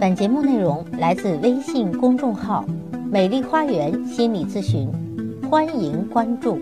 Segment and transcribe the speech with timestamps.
[0.00, 2.64] 本节目内容来自微信公众号
[3.10, 4.90] “美丽花园心理咨询”，
[5.48, 6.58] 欢迎关注。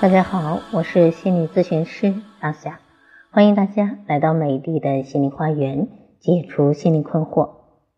[0.00, 2.80] 大家好，我是心理咨询师阿霞，
[3.30, 7.50] 欢迎大家来到美丽的心理花园，解除心理困惑。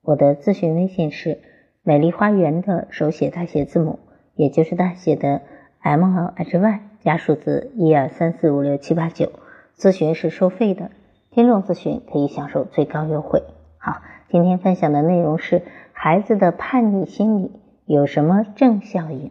[0.03, 1.41] 我的咨询微信是
[1.83, 3.99] “美丽花园”的手写大写字母，
[4.35, 5.41] 也就是大写的
[5.81, 9.33] M L H Y 加数字一二三四五六七八九。
[9.79, 10.91] 咨询是收费的，
[11.31, 13.43] 听众咨询可以享受最高优惠。
[13.79, 14.03] 好。
[14.37, 15.63] 今天分享的内容是
[15.95, 17.53] 孩子的叛逆心理
[17.87, 19.31] 有什么正效应？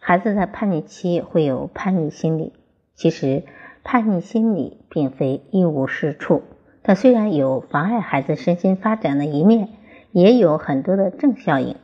[0.00, 2.52] 孩子在叛逆期会有叛逆心理，
[2.94, 3.42] 其实
[3.82, 6.44] 叛逆心理并非一无是处，
[6.84, 9.70] 它虽然有妨碍孩子身心发展的一面，
[10.12, 11.74] 也有很多的正效应。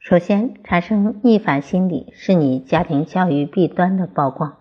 [0.00, 4.56] 首先，产生逆反心理是你家庭教育弊端的曝光。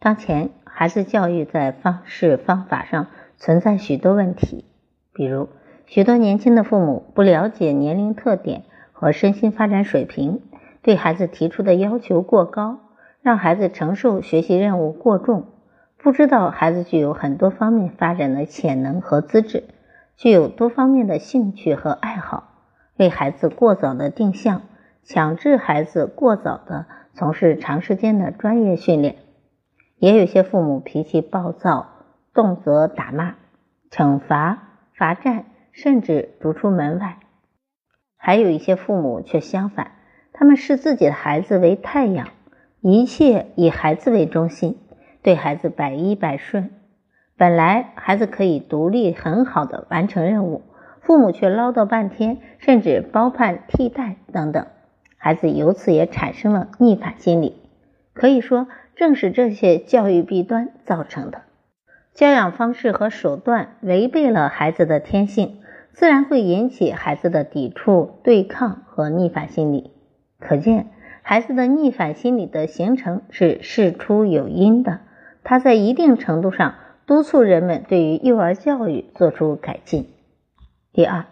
[0.00, 3.06] 当前，孩子教育在方式方法上。
[3.36, 4.64] 存在许多问题，
[5.12, 5.48] 比如
[5.86, 10.40] 许多年轻的父母不了解年龄特点和身心发展水平，
[10.82, 12.78] 对孩子提出的要求过高，
[13.20, 15.46] 让孩子承受学习任务过重，
[15.98, 19.64] 不知道孩子具有很多方面发展的潜能和资质，
[20.16, 22.52] 具有多方面的兴趣和爱好，
[22.96, 24.62] 为孩子过早的定向，
[25.02, 29.16] 强制孩子过早的从事长时间的专业训练，
[29.98, 31.93] 也有些父母脾气暴躁。
[32.34, 33.36] 动辄打骂、
[33.90, 37.18] 惩罚、罚站，甚至逐出门外。
[38.16, 39.92] 还有一些父母却相反，
[40.32, 42.28] 他们视自己的孩子为太阳，
[42.80, 44.78] 一切以孩子为中心，
[45.22, 46.70] 对孩子百依百顺。
[47.36, 50.62] 本来孩子可以独立很好的完成任务，
[51.02, 54.66] 父母却唠叨半天，甚至包办替代等等，
[55.18, 57.62] 孩子由此也产生了逆反心理。
[58.12, 61.42] 可以说，正是这些教育弊端造成的。
[62.14, 65.58] 教养方式和手段违背了孩子的天性，
[65.92, 69.90] 自然会引起孩子的抵触、对抗和逆反心理。
[70.38, 70.86] 可见，
[71.22, 75.00] 孩子的逆反心理的形成是事出有因的，
[75.42, 80.08] 它在一定程度上督促人们对于幼儿教育做出改进。
[80.92, 81.24] 第二，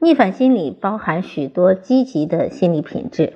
[0.00, 3.34] 逆反心理包含许多积极的心理品质，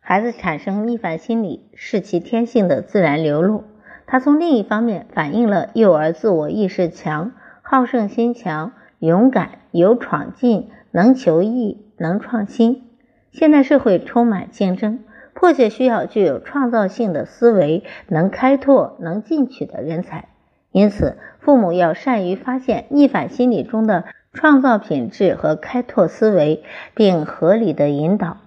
[0.00, 3.64] 孩子产生逆反心理是其天性的自然流露。
[4.10, 12.84] 它从另一方面反映了幼儿自我意识强、好胜心强、勇敢、有闯劲、能求异、能创新。
[13.32, 15.00] 现代社会充满竞争，
[15.34, 20.28] 迫切需要具有创造性的思维、能开拓、能进取的人才。
[20.72, 26.62] 因此，父母要善于发现逆反心理中的创造品质和开拓思维，
[26.94, 28.38] 并合理的引导。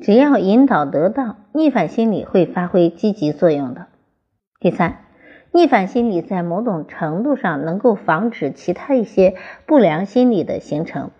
[0.00, 3.86] 只要引导得当，逆反心理会发挥积极作用的。
[4.62, 4.98] 第三，
[5.50, 9.34] 逆反心理在某种程度上能够防止其他一些
[9.66, 11.10] 不良心理的形成。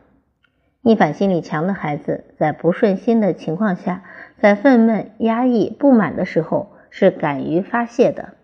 [0.80, 4.04] 逆反心理强的孩子，在不顺心的情况下，
[4.38, 8.34] 在愤懑、压抑、不满的时候，是敢于发泄的。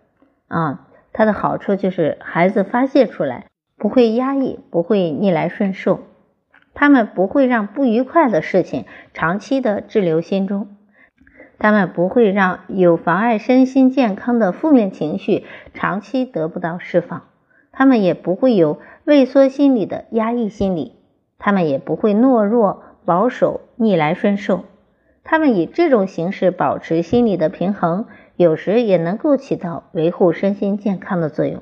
[0.49, 3.45] 啊，它的好处就是孩子发泄出来，
[3.77, 6.01] 不会压抑，不会逆来顺受，
[6.73, 8.83] 他们不会让不愉快的事情
[9.13, 10.75] 长期的滞留心中。
[11.59, 17.23] 他们不会让有妨碍身心健康的负面情绪长期得不到释放，
[17.71, 20.93] 他们也不会有畏缩心理的压抑心理，
[21.37, 24.63] 他们也不会懦弱保守逆来顺受，
[25.23, 28.05] 他们以这种形式保持心理的平衡，
[28.37, 31.61] 有时也能够起到维护身心健康的作用。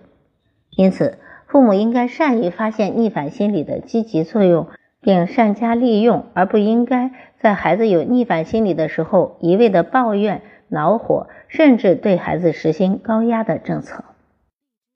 [0.70, 4.68] 因此，父母应该善于发现逆反心理的积极作用。
[5.08, 14.04] 并善加利用，而不应该在孩子有逆反心理的时候一味的抱怨、恼火，甚至对孩子实行高压的政策。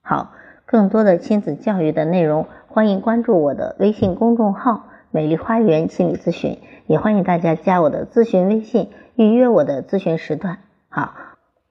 [0.04, 0.34] 好，
[0.66, 10.58] 更多的亲子教育的内容，欢迎关注我的微信公众号“美丽花园心理咨询”，也欢迎大家加我的咨询微信，预约我的咨询时段。
[10.90, 11.16] 好，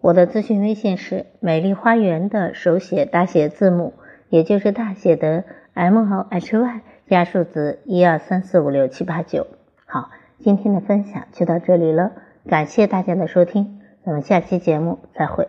[0.00, 3.92] 我的咨询微信是“美丽花园”的手写大写字母，
[4.30, 5.44] 也就是大写的
[5.74, 6.80] M 和 H Y。
[7.10, 9.48] 加数字一二三四五六七八九，
[9.84, 12.12] 好，今天的分享就到这里了，
[12.46, 15.48] 感谢大家的收听，咱们下期节目再会。